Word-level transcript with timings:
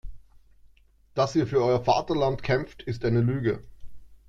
Dass 1.13 1.35
ihr 1.35 1.45
für 1.45 1.63
euer 1.63 1.85
Vaterland 1.85 2.41
kämpft, 2.41 2.81
ist 2.81 3.05
eine 3.05 3.21
Lüge. 3.21 3.61